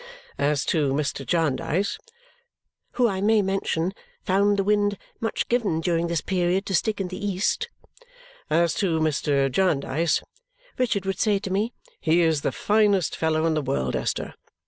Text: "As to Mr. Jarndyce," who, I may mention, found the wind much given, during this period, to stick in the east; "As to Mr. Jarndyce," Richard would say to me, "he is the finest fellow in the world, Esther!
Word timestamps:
"As 0.39 0.65
to 0.65 0.93
Mr. 0.93 1.23
Jarndyce," 1.23 1.99
who, 2.93 3.07
I 3.07 3.21
may 3.21 3.43
mention, 3.43 3.93
found 4.23 4.57
the 4.57 4.63
wind 4.63 4.97
much 5.19 5.47
given, 5.47 5.79
during 5.79 6.07
this 6.07 6.21
period, 6.21 6.65
to 6.65 6.73
stick 6.73 6.99
in 6.99 7.09
the 7.09 7.23
east; 7.23 7.69
"As 8.49 8.73
to 8.73 8.99
Mr. 8.99 9.47
Jarndyce," 9.51 10.23
Richard 10.79 11.05
would 11.05 11.19
say 11.19 11.37
to 11.37 11.51
me, 11.51 11.73
"he 11.99 12.21
is 12.21 12.41
the 12.41 12.51
finest 12.51 13.15
fellow 13.15 13.45
in 13.45 13.53
the 13.53 13.61
world, 13.61 13.95
Esther! 13.95 14.33